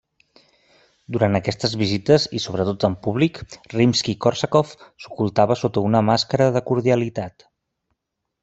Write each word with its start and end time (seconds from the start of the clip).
Durant 1.17 1.39
aquestes 1.39 1.75
visites 1.81 2.25
i 2.39 2.41
sobretot 2.45 2.87
en 2.89 2.95
públic, 3.07 3.37
Rimski-Kórsakov 3.75 4.75
s'ocultava 5.05 5.59
sota 5.65 5.85
una 5.91 6.05
màscara 6.09 6.49
de 6.57 6.65
cordialitat. 6.71 7.51